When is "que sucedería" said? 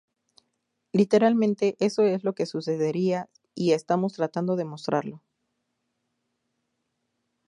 2.33-3.29